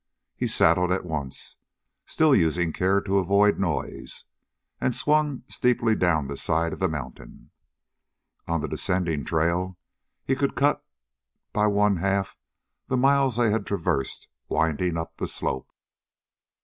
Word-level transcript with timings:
He 0.35 0.47
saddled 0.47 0.91
at 0.91 1.05
once, 1.05 1.57
still 2.07 2.33
using 2.33 2.73
care 2.73 3.01
to 3.01 3.19
avoid 3.19 3.59
noise, 3.59 4.25
and 4.79 4.95
swung 4.95 5.43
steeply 5.45 5.95
down 5.95 6.25
the 6.25 6.37
side 6.37 6.73
of 6.73 6.79
the 6.79 6.89
mountain. 6.89 7.51
On 8.47 8.61
the 8.61 8.67
descending 8.67 9.23
trail, 9.23 9.77
he 10.25 10.35
could 10.35 10.55
cut 10.55 10.83
by 11.53 11.67
one 11.67 11.97
half 11.97 12.35
the 12.87 12.97
miles 12.97 13.35
they 13.35 13.51
had 13.51 13.63
traversed 13.67 14.27
winding 14.49 14.97
up 14.97 15.17
the 15.17 15.27
slope. 15.27 15.69